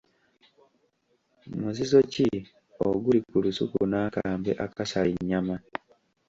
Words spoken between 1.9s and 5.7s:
ki oguli ku lusuku n'akambe akasala ennyama?